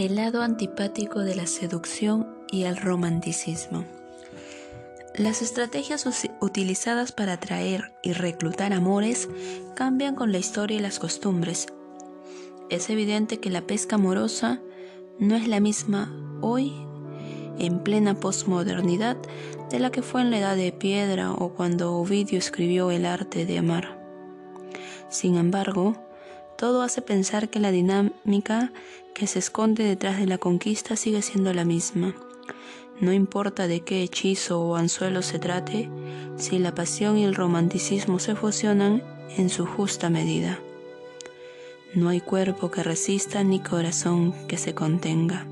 [0.00, 3.84] El lado antipático de la seducción y el romanticismo.
[5.14, 6.06] Las estrategias
[6.40, 9.28] utilizadas para atraer y reclutar amores
[9.76, 11.66] cambian con la historia y las costumbres.
[12.70, 14.62] Es evidente que la pesca amorosa
[15.18, 16.72] no es la misma hoy
[17.58, 19.18] en plena posmodernidad
[19.68, 23.44] de la que fue en la edad de piedra o cuando Ovidio escribió El arte
[23.44, 24.00] de amar.
[25.10, 25.94] Sin embargo,
[26.56, 28.70] todo hace pensar que la dinámica
[29.14, 32.14] que se esconde detrás de la conquista sigue siendo la misma.
[33.00, 35.88] No importa de qué hechizo o anzuelo se trate,
[36.36, 39.02] si la pasión y el romanticismo se fusionan
[39.36, 40.58] en su justa medida.
[41.94, 45.46] No hay cuerpo que resista ni corazón que se contenga.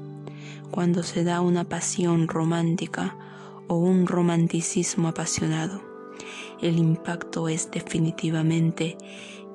[0.70, 3.16] Cuando se da una pasión romántica
[3.66, 5.82] o un romanticismo apasionado,
[6.60, 8.98] el impacto es definitivamente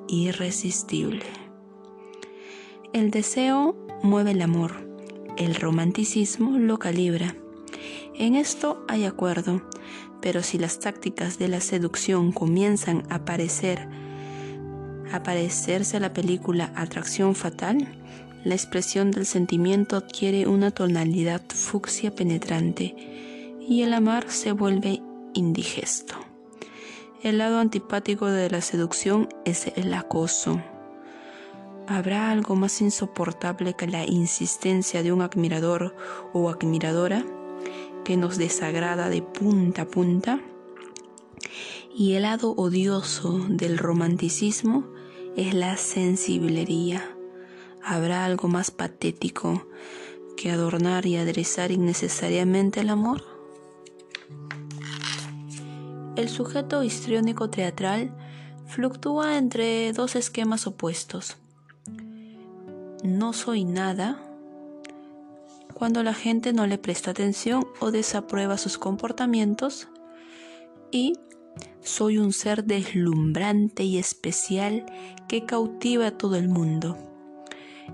[0.08, 1.24] irresistible.
[2.92, 4.86] El deseo mueve el amor,
[5.36, 7.34] el romanticismo lo calibra.
[8.14, 9.62] En esto hay acuerdo,
[10.20, 13.88] pero si las tácticas de la seducción comienzan a aparecer,
[15.22, 17.88] parecerse a la película Atracción Fatal,
[18.44, 22.94] la expresión del sentimiento adquiere una tonalidad fucsia penetrante
[23.66, 25.00] y el amar se vuelve
[25.32, 26.14] indigesto.
[27.22, 30.60] El lado antipático de la seducción es el acoso.
[31.86, 35.94] ¿Habrá algo más insoportable que la insistencia de un admirador
[36.32, 37.26] o admiradora
[38.04, 40.40] que nos desagrada de punta a punta?
[41.94, 44.86] Y el lado odioso del romanticismo
[45.36, 47.04] es la sensiblería.
[47.82, 49.66] ¿Habrá algo más patético
[50.38, 53.22] que adornar y aderezar innecesariamente el amor?
[56.16, 58.16] El sujeto histriónico teatral
[58.66, 61.36] fluctúa entre dos esquemas opuestos
[63.04, 64.18] no soy nada
[65.74, 69.88] cuando la gente no le presta atención o desaprueba sus comportamientos
[70.90, 71.12] y
[71.82, 74.86] soy un ser deslumbrante y especial
[75.28, 76.96] que cautiva a todo el mundo.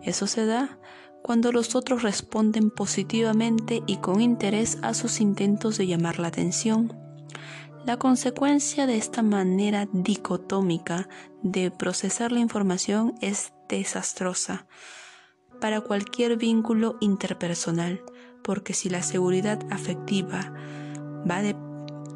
[0.03, 0.79] Eso se da
[1.23, 6.97] cuando los otros responden positivamente y con interés a sus intentos de llamar la atención.
[7.85, 11.09] La consecuencia de esta manera dicotómica
[11.43, 14.67] de procesar la información es desastrosa
[15.61, 18.03] para cualquier vínculo interpersonal,
[18.43, 20.55] porque si la seguridad afectiva
[21.31, 21.55] va a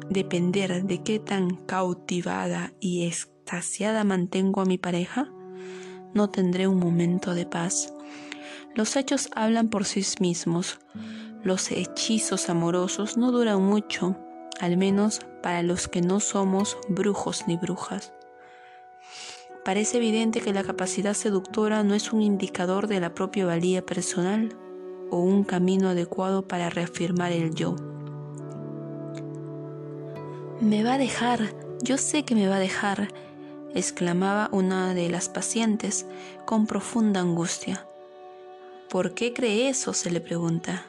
[0.09, 5.31] depender de qué tan cautivada y extasiada mantengo a mi pareja,
[6.13, 7.93] no tendré un momento de paz.
[8.73, 10.79] Los hechos hablan por sí mismos.
[11.43, 14.17] Los hechizos amorosos no duran mucho,
[14.59, 18.14] al menos para los que no somos brujos ni brujas.
[19.65, 24.55] Parece evidente que la capacidad seductora no es un indicador de la propia valía personal
[25.09, 27.75] o un camino adecuado para reafirmar el yo.
[30.61, 33.07] Me va a dejar, yo sé que me va a dejar,
[33.73, 36.05] exclamaba una de las pacientes
[36.45, 37.87] con profunda angustia.
[38.87, 39.93] ¿Por qué cree eso?
[39.93, 40.85] se le pregunta.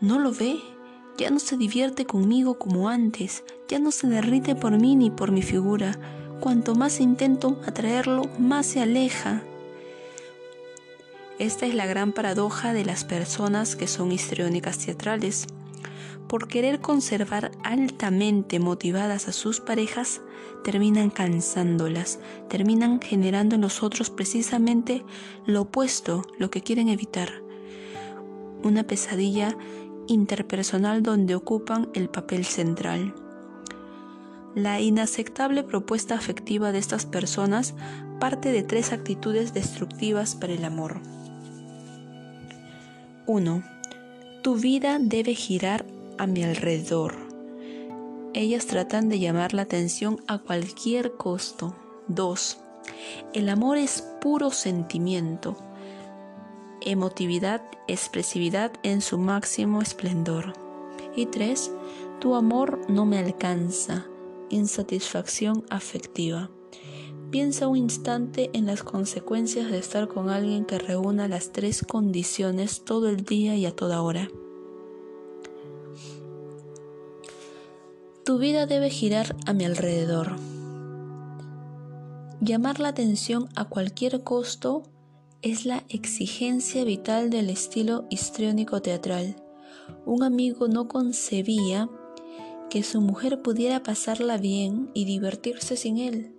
[0.00, 0.56] ¿No lo ve?
[1.16, 5.30] Ya no se divierte conmigo como antes, ya no se derrite por mí ni por
[5.30, 5.96] mi figura,
[6.40, 9.42] Cuanto más intento atraerlo, más se aleja.
[11.38, 15.46] Esta es la gran paradoja de las personas que son histriónicas teatrales.
[16.28, 20.22] Por querer conservar altamente motivadas a sus parejas,
[20.64, 25.04] terminan cansándolas, terminan generando en los otros precisamente
[25.44, 27.42] lo opuesto, lo que quieren evitar.
[28.62, 29.58] Una pesadilla
[30.06, 33.14] interpersonal donde ocupan el papel central.
[34.54, 37.74] La inaceptable propuesta afectiva de estas personas
[38.18, 41.00] parte de tres actitudes destructivas para el amor.
[43.26, 43.62] 1.
[44.42, 45.86] Tu vida debe girar
[46.18, 47.14] a mi alrededor.
[48.34, 51.76] Ellas tratan de llamar la atención a cualquier costo.
[52.08, 52.58] 2.
[53.32, 55.56] El amor es puro sentimiento,
[56.80, 60.54] emotividad, expresividad en su máximo esplendor.
[61.14, 61.70] Y 3.
[62.18, 64.06] Tu amor no me alcanza
[64.50, 66.50] insatisfacción afectiva.
[67.30, 72.84] Piensa un instante en las consecuencias de estar con alguien que reúna las tres condiciones
[72.84, 74.28] todo el día y a toda hora.
[78.24, 80.36] Tu vida debe girar a mi alrededor.
[82.40, 84.82] Llamar la atención a cualquier costo
[85.42, 89.36] es la exigencia vital del estilo histriónico teatral.
[90.04, 91.88] Un amigo no concebía
[92.70, 96.34] que su mujer pudiera pasarla bien y divertirse sin él.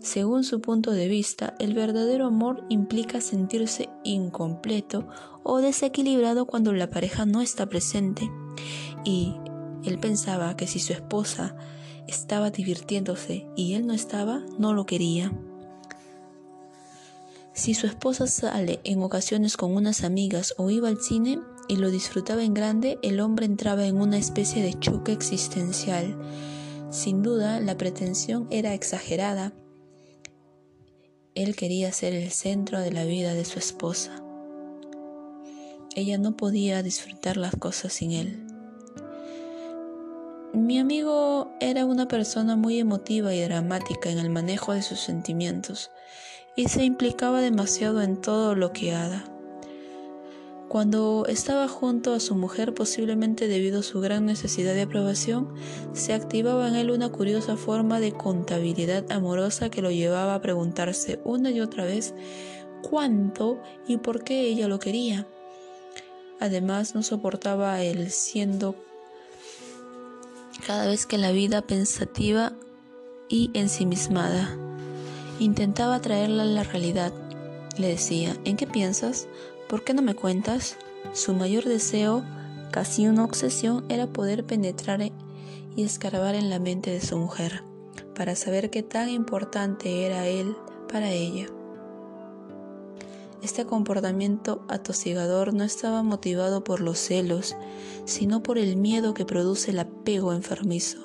[0.00, 5.06] Según su punto de vista, el verdadero amor implica sentirse incompleto
[5.42, 8.30] o desequilibrado cuando la pareja no está presente.
[9.04, 9.34] Y
[9.84, 11.56] él pensaba que si su esposa
[12.08, 15.32] estaba divirtiéndose y él no estaba, no lo quería.
[17.52, 21.90] Si su esposa sale en ocasiones con unas amigas o iba al cine y lo
[21.90, 26.16] disfrutaba en grande, el hombre entraba en una especie de choque existencial.
[26.90, 29.52] Sin duda, la pretensión era exagerada.
[31.34, 34.22] Él quería ser el centro de la vida de su esposa.
[35.94, 38.46] Ella no podía disfrutar las cosas sin él.
[40.52, 45.90] Mi amigo era una persona muy emotiva y dramática en el manejo de sus sentimientos
[46.56, 49.35] y se implicaba demasiado en todo lo que haga.
[50.68, 55.54] Cuando estaba junto a su mujer, posiblemente debido a su gran necesidad de aprobación,
[55.92, 61.20] se activaba en él una curiosa forma de contabilidad amorosa que lo llevaba a preguntarse
[61.24, 62.14] una y otra vez
[62.82, 65.26] cuánto y por qué ella lo quería.
[66.40, 68.74] Además, no soportaba él siendo
[70.66, 72.52] cada vez que la vida pensativa
[73.28, 74.56] y ensimismada.
[75.38, 77.12] Intentaba traerla a la realidad.
[77.78, 79.28] Le decía, ¿en qué piensas?
[79.68, 80.76] ¿Por qué no me cuentas?
[81.12, 82.22] Su mayor deseo,
[82.70, 87.64] casi una obsesión, era poder penetrar y escarbar en la mente de su mujer,
[88.14, 90.54] para saber qué tan importante era él
[90.88, 91.48] para ella.
[93.42, 97.56] Este comportamiento atosigador no estaba motivado por los celos,
[98.04, 100.98] sino por el miedo que produce el apego enfermizo.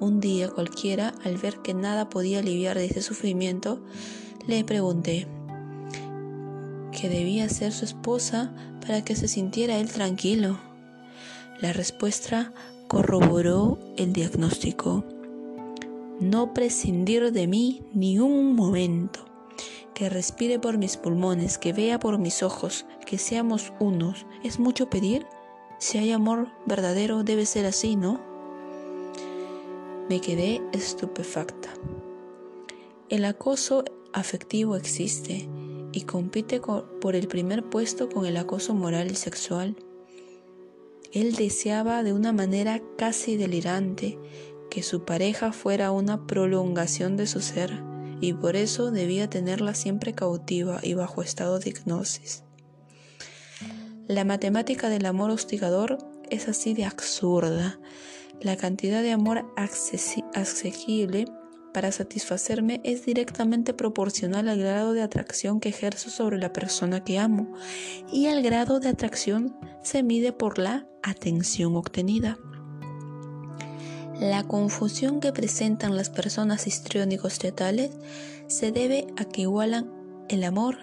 [0.00, 3.80] Un día cualquiera, al ver que nada podía aliviar de ese sufrimiento,
[4.46, 5.28] le pregunté
[6.92, 10.58] qué debía hacer su esposa para que se sintiera él tranquilo.
[11.60, 12.52] La respuesta
[12.86, 15.04] corroboró el diagnóstico.
[16.20, 19.24] No prescindir de mí ni un momento.
[19.94, 24.26] Que respire por mis pulmones, que vea por mis ojos, que seamos unos.
[24.44, 25.26] ¿Es mucho pedir?
[25.78, 28.20] Si hay amor verdadero debe ser así, ¿no?
[30.08, 31.70] Me quedé estupefacta.
[33.08, 35.48] El acoso afectivo existe
[35.98, 39.74] y compite por el primer puesto con el acoso moral y sexual.
[41.12, 44.16] Él deseaba de una manera casi delirante
[44.70, 47.82] que su pareja fuera una prolongación de su ser
[48.20, 52.44] y por eso debía tenerla siempre cautiva y bajo estado de hipnosis.
[54.06, 55.98] La matemática del amor hostigador
[56.30, 57.80] es así de absurda
[58.40, 61.26] la cantidad de amor accesible
[61.72, 67.18] para satisfacerme es directamente proporcional al grado de atracción que ejerzo sobre la persona que
[67.18, 67.52] amo
[68.12, 72.38] y el grado de atracción se mide por la atención obtenida.
[74.20, 77.92] La confusión que presentan las personas histriónicos teatrales
[78.48, 79.92] se debe a que igualan
[80.28, 80.78] el amor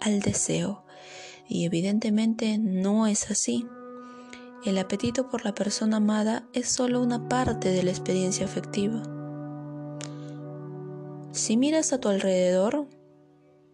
[0.00, 0.84] al deseo
[1.48, 3.66] y evidentemente no es así.
[4.64, 9.02] El apetito por la persona amada es solo una parte de la experiencia afectiva.
[11.34, 12.86] Si miras a tu alrededor,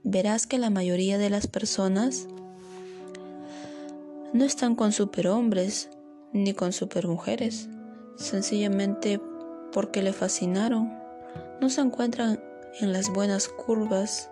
[0.02, 2.26] verás que la mayoría de las personas
[4.32, 5.90] no están con superhombres
[6.32, 7.68] ni con supermujeres,
[8.16, 9.20] sencillamente
[9.74, 10.90] porque le fascinaron.
[11.60, 12.42] No se encuentran
[12.80, 14.30] en las buenas curvas,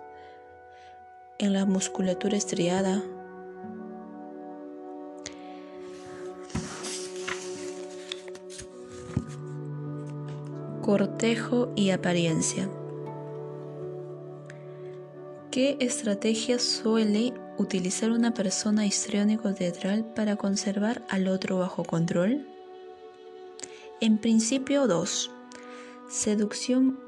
[1.38, 3.02] en la musculatura estriada,
[10.81, 12.71] cortejo y apariencia.
[15.50, 22.47] ¿Qué estrategia suele utilizar una persona histriónico teatral para conservar al otro bajo control?
[24.02, 25.31] En principio 2.
[26.11, 27.00] Seducción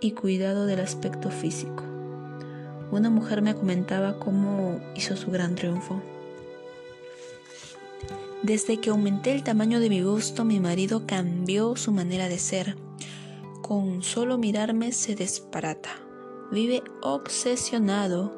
[0.00, 1.84] y cuidado del aspecto físico.
[2.90, 6.02] Una mujer me comentaba cómo hizo su gran triunfo.
[8.42, 12.76] Desde que aumenté el tamaño de mi gusto, mi marido cambió su manera de ser
[13.62, 16.01] con solo mirarme se disparata.
[16.52, 18.30] Vive obsesionado.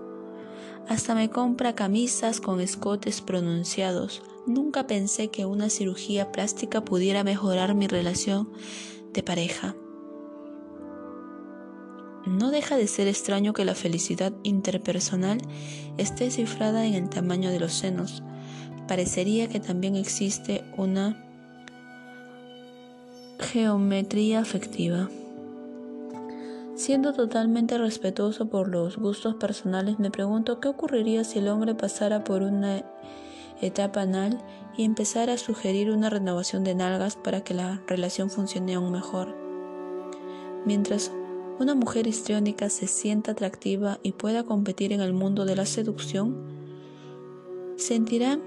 [0.88, 4.22] Hasta me compra camisas con escotes pronunciados.
[4.46, 8.52] Nunca pensé que una cirugía plástica pudiera mejorar mi relación
[9.12, 9.74] de pareja.
[12.24, 15.38] No deja de ser extraño que la felicidad interpersonal
[15.98, 18.22] esté cifrada en el tamaño de los senos.
[18.86, 21.20] Parecería que también existe una
[23.40, 25.08] Geometría afectiva.
[26.76, 32.24] Siendo totalmente respetuoso por los gustos personales, me pregunto qué ocurriría si el hombre pasara
[32.24, 32.84] por una
[33.60, 34.40] etapa anal
[34.76, 39.36] y empezar a sugerir una renovación de nalgas para que la relación funcione aún mejor.
[40.66, 41.12] Mientras
[41.60, 46.34] una mujer histriónica se sienta atractiva y pueda competir en el mundo de la seducción,
[47.76, 48.40] sentirá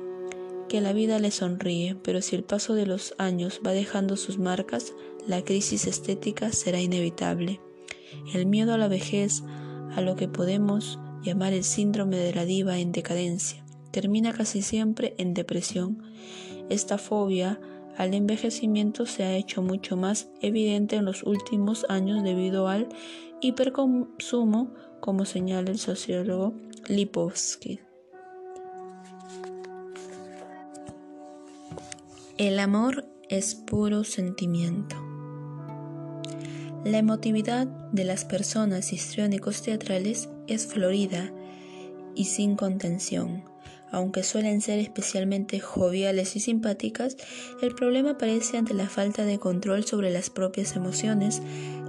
[0.67, 4.37] que la vida le sonríe, pero si el paso de los años va dejando sus
[4.37, 4.93] marcas,
[5.25, 7.61] la crisis estética será inevitable.
[8.33, 9.43] El miedo a la vejez,
[9.95, 15.15] a lo que podemos llamar el síndrome de la diva en decadencia, termina casi siempre
[15.17, 16.03] en depresión.
[16.69, 17.59] Esta fobia
[17.97, 22.89] al envejecimiento se ha hecho mucho más evidente en los últimos años debido al
[23.41, 26.53] hiperconsumo, como señala el sociólogo
[26.87, 27.79] Lipovsky.
[32.37, 35.06] El amor es puro sentimiento.
[36.87, 41.33] La emotividad de las personas histriónicos teatrales es florida
[42.15, 43.43] y sin contención.
[43.91, 47.17] Aunque suelen ser especialmente joviales y simpáticas,
[47.61, 51.41] el problema aparece ante la falta de control sobre las propias emociones,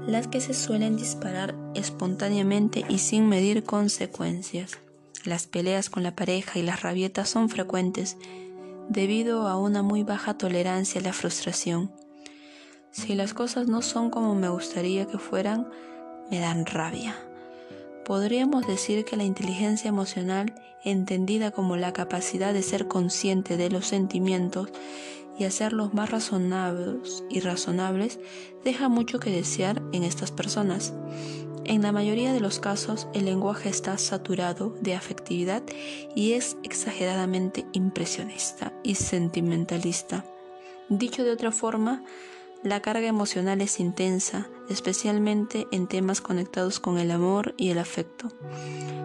[0.08, 4.78] las que se suelen disparar espontáneamente y sin medir consecuencias.
[5.24, 8.16] Las peleas con la pareja y las rabietas son frecuentes
[8.88, 11.92] debido a una muy baja tolerancia a la frustración.
[12.90, 15.68] Si las cosas no son como me gustaría que fueran,
[16.30, 17.16] me dan rabia.
[18.04, 23.86] Podríamos decir que la inteligencia emocional, entendida como la capacidad de ser consciente de los
[23.86, 24.70] sentimientos
[25.38, 28.18] y hacerlos más razonables y razonables,
[28.64, 30.94] deja mucho que desear en estas personas.
[31.64, 35.62] En la mayoría de los casos, el lenguaje está saturado de afectividad
[36.14, 40.24] y es exageradamente impresionista y sentimentalista.
[40.88, 42.02] Dicho de otra forma,
[42.62, 48.28] la carga emocional es intensa, especialmente en temas conectados con el amor y el afecto.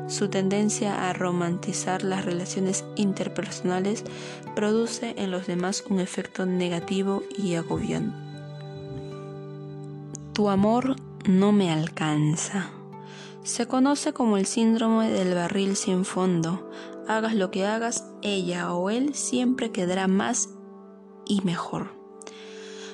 [0.08, 4.04] Su tendencia a romantizar las relaciones interpersonales
[4.56, 8.18] produce en los demás un efecto negativo y agobiante.
[10.34, 10.96] Tu amor
[11.26, 12.72] no me alcanza.
[13.44, 16.70] Se conoce como el síndrome del barril sin fondo.
[17.08, 20.50] Hagas lo que hagas, ella o él siempre quedará más
[21.26, 22.03] y mejor.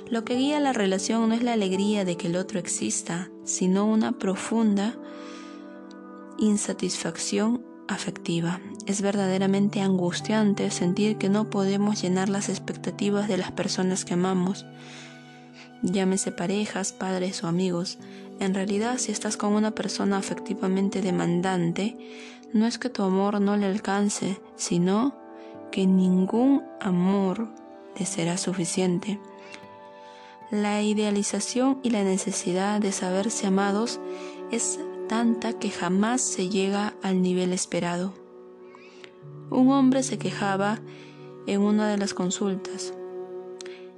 [0.09, 3.85] Lo que guía la relación no es la alegría de que el otro exista, sino
[3.85, 4.95] una profunda
[6.37, 8.59] insatisfacción afectiva.
[8.85, 14.65] Es verdaderamente angustiante sentir que no podemos llenar las expectativas de las personas que amamos
[15.81, 17.97] llámese parejas, padres o amigos.
[18.39, 21.97] En realidad, si estás con una persona afectivamente demandante,
[22.53, 25.15] no es que tu amor no le alcance, sino
[25.71, 27.49] que ningún amor
[27.97, 29.19] le será suficiente.
[30.51, 33.99] La idealización y la necesidad de saberse amados
[34.51, 38.15] es tanta que jamás se llega al nivel esperado.
[39.51, 40.79] Un hombre se quejaba
[41.45, 42.95] en una de las consultas.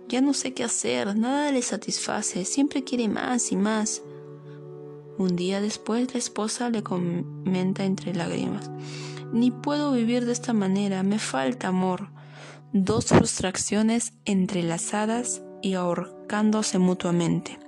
[0.10, 4.02] Ya no sé qué hacer, nada le satisface, siempre quiere más y más.
[5.18, 8.70] Un día después la esposa le comenta entre lágrimas,
[9.32, 12.10] ni puedo vivir de esta manera, me falta amor.
[12.74, 17.60] Dos frustraciones entrelazadas y ahorcándose mutuamente.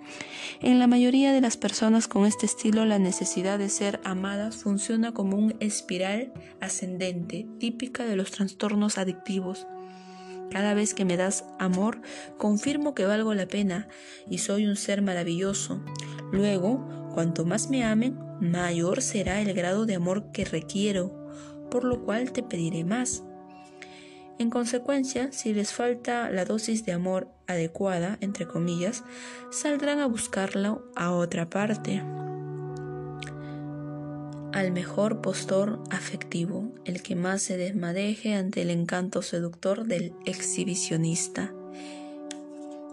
[0.62, 5.14] En la mayoría de las personas con este estilo la necesidad de ser amadas funciona
[5.14, 6.32] como un espiral
[6.62, 9.68] ascendente, típica de los trastornos adictivos.
[10.52, 12.02] Cada vez que me das amor,
[12.38, 13.88] confirmo que valgo la pena
[14.30, 15.84] y soy un ser maravilloso.
[16.32, 21.28] Luego, cuanto más me amen, mayor será el grado de amor que requiero,
[21.70, 23.24] por lo cual te pediré más.
[24.40, 29.04] En consecuencia, si les falta la dosis de amor adecuada, entre comillas,
[29.52, 32.02] saldrán a buscarlo a otra parte
[34.54, 41.52] al mejor postor afectivo, el que más se desmadeje ante el encanto seductor del exhibicionista.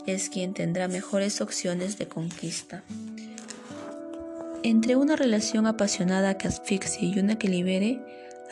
[0.07, 2.83] Es quien tendrá mejores opciones de conquista.
[4.63, 8.01] Entre una relación apasionada que asfixie y una que libere,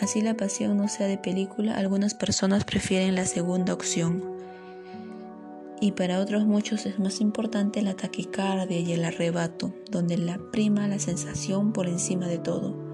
[0.00, 4.23] así la pasión no sea de película, algunas personas prefieren la segunda opción.
[5.81, 10.88] Y para otros muchos es más importante la taquicardia y el arrebato, donde la prima
[10.88, 12.88] la sensación por encima de todo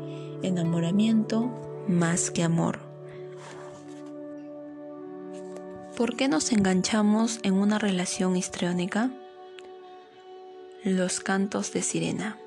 [0.46, 1.50] enamoramiento
[1.88, 2.80] más que amor.
[5.96, 9.10] ¿Por qué nos enganchamos en una relación histriónica?
[10.82, 12.38] Los cantos de sirena.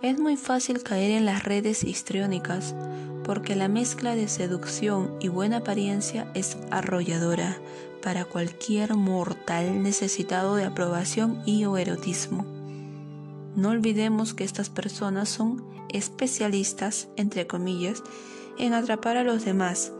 [0.00, 2.76] Es muy fácil caer en las redes histriónicas
[3.24, 7.58] porque la mezcla de seducción y buena apariencia es arrolladora
[8.00, 12.46] para cualquier mortal necesitado de aprobación y o erotismo.
[13.56, 18.04] No olvidemos que estas personas son especialistas, entre comillas,
[18.56, 19.92] en atrapar a los demás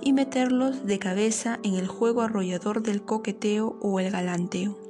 [0.00, 4.85] y meterlos de cabeza en el juego arrollador del coqueteo o el galanteo.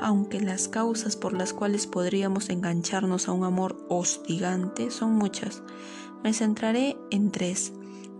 [0.00, 5.62] Aunque las causas por las cuales podríamos engancharnos a un amor hostigante son muchas,
[6.24, 7.72] me centraré en tres,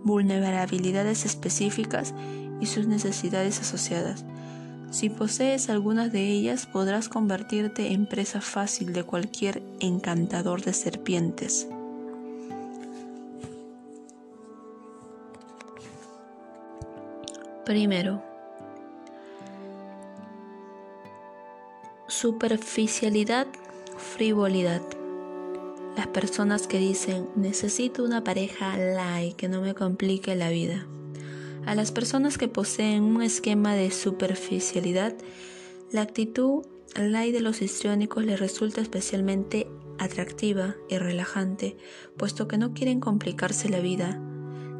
[0.03, 2.13] vulnerabilidades específicas
[2.59, 4.25] y sus necesidades asociadas.
[4.91, 11.67] Si posees algunas de ellas, podrás convertirte en presa fácil de cualquier encantador de serpientes.
[17.65, 18.21] Primero,
[22.11, 23.47] superficialidad,
[23.97, 24.81] frivolidad.
[25.95, 30.85] Las personas que dicen necesito una pareja light que no me complique la vida.
[31.65, 35.15] A las personas que poseen un esquema de superficialidad,
[35.91, 36.65] la actitud
[36.95, 41.77] light de los histriónicos les resulta especialmente atractiva y relajante,
[42.17, 44.21] puesto que no quieren complicarse la vida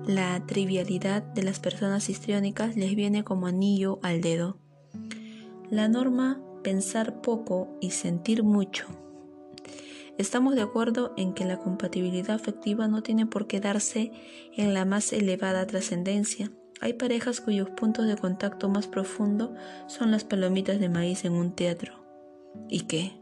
[0.06, 4.58] la trivialidad de las personas histriónicas les viene como anillo al dedo.
[5.70, 8.86] La norma pensar poco y sentir mucho.
[10.18, 14.12] Estamos de acuerdo en que la compatibilidad afectiva no tiene por qué darse
[14.56, 16.52] en la más elevada trascendencia.
[16.80, 19.54] Hay parejas cuyos puntos de contacto más profundo
[19.88, 21.94] son las palomitas de maíz en un teatro.
[22.70, 23.14] ¿Y qué?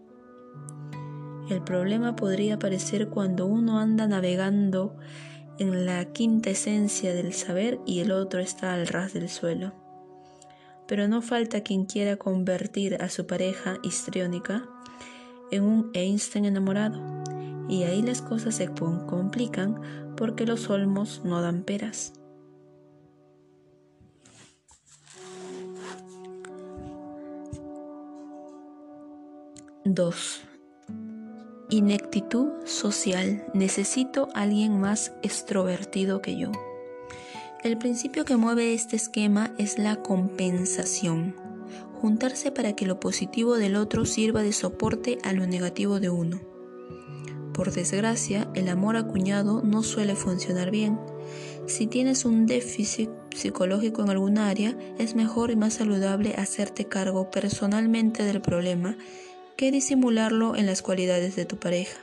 [1.49, 4.95] El problema podría aparecer cuando uno anda navegando
[5.57, 9.73] en la quinta esencia del saber y el otro está al ras del suelo.
[10.89, 14.67] Pero no falta quien quiera convertir a su pareja histriónica
[15.51, 16.99] en un Einstein enamorado,
[17.69, 19.79] y ahí las cosas se complican
[20.17, 22.13] porque los olmos no dan peras.
[29.85, 30.41] Dos.
[31.69, 33.45] Ineptitud social.
[33.53, 36.51] Necesito alguien más extrovertido que yo.
[37.61, 41.35] El principio que mueve este esquema es la compensación.
[41.99, 46.39] Juntarse para que lo positivo del otro sirva de soporte a lo negativo de uno.
[47.53, 50.97] Por desgracia, el amor acuñado no suele funcionar bien.
[51.67, 57.29] Si tienes un déficit psicológico en alguna área, es mejor y más saludable hacerte cargo
[57.29, 58.95] personalmente del problema
[59.57, 61.99] que disimularlo en las cualidades de tu pareja.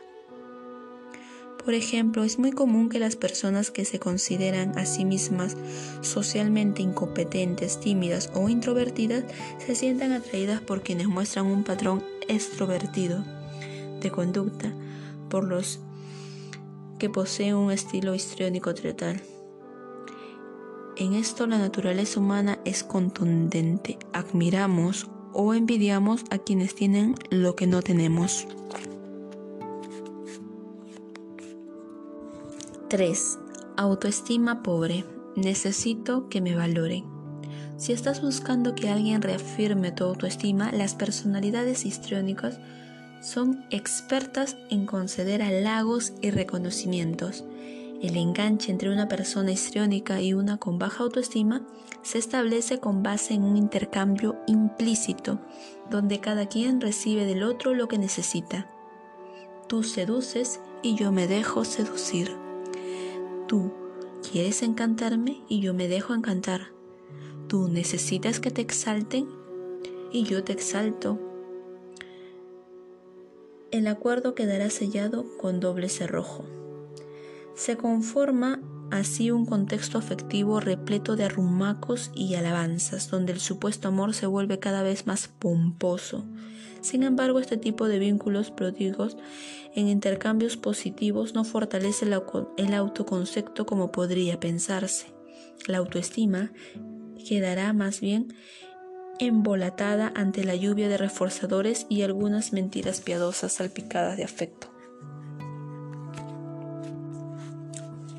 [1.66, 5.56] Por ejemplo, es muy común que las personas que se consideran a sí mismas
[6.00, 9.24] socialmente incompetentes, tímidas o introvertidas
[9.58, 13.24] se sientan atraídas por quienes muestran un patrón extrovertido
[14.00, 14.72] de conducta,
[15.28, 15.80] por los
[17.00, 19.20] que poseen un estilo histriónico total.
[20.96, 23.98] En esto la naturaleza humana es contundente.
[24.12, 28.46] Admiramos o envidiamos a quienes tienen lo que no tenemos.
[32.96, 33.38] 3.
[33.76, 35.04] Autoestima pobre.
[35.34, 37.04] Necesito que me valoren.
[37.76, 42.58] Si estás buscando que alguien reafirme tu autoestima, las personalidades histriónicas
[43.20, 47.44] son expertas en conceder halagos y reconocimientos.
[48.00, 51.66] El enganche entre una persona histriónica y una con baja autoestima
[52.00, 55.38] se establece con base en un intercambio implícito,
[55.90, 58.70] donde cada quien recibe del otro lo que necesita.
[59.68, 62.45] Tú seduces y yo me dejo seducir.
[63.46, 63.72] Tú
[64.28, 66.72] quieres encantarme y yo me dejo encantar.
[67.48, 69.28] Tú necesitas que te exalten
[70.12, 71.20] y yo te exalto.
[73.70, 76.44] El acuerdo quedará sellado con doble cerrojo.
[77.54, 84.14] Se conforma así un contexto afectivo repleto de arrumacos y alabanzas, donde el supuesto amor
[84.14, 86.24] se vuelve cada vez más pomposo.
[86.80, 89.16] Sin embargo, este tipo de vínculos pródigos
[89.74, 95.06] en intercambios positivos no fortalece el autoconcepto como podría pensarse.
[95.66, 96.52] La autoestima
[97.28, 98.34] quedará más bien
[99.18, 104.68] embolatada ante la lluvia de reforzadores y algunas mentiras piadosas salpicadas de afecto.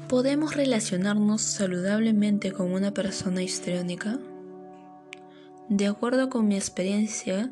[0.08, 4.17] ¿Podemos relacionarnos saludablemente con una persona histriónica?
[5.67, 7.52] De acuerdo con mi experiencia,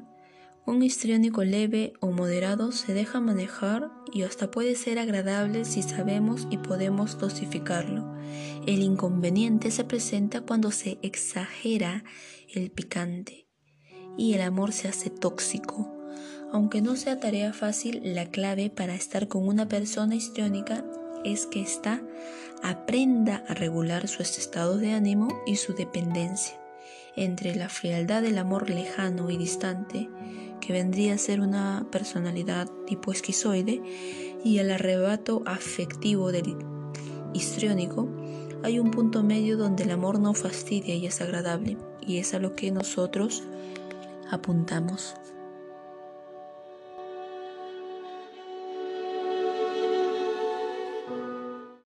[0.66, 6.48] un histriónico leve o moderado se deja manejar y hasta puede ser agradable si sabemos
[6.50, 8.16] y podemos dosificarlo.
[8.66, 12.04] El inconveniente se presenta cuando se exagera
[12.54, 13.48] el picante
[14.18, 15.92] y el amor se hace tóxico.
[16.52, 20.84] Aunque no sea tarea fácil, la clave para estar con una persona histriónica
[21.24, 22.02] es que ésta
[22.64, 26.65] aprenda a regular sus estados de ánimo y su dependencia
[27.16, 30.10] entre la frialdad del amor lejano y distante,
[30.62, 33.82] que vendría a ser una personalidad tipo esquizoide,
[34.44, 36.58] y el arrebato afectivo del
[37.34, 38.10] histriónico,
[38.64, 42.40] hay un punto medio donde el amor no fastidia y es agradable, y es a
[42.40, 43.44] lo que nosotros
[44.30, 45.16] apuntamos.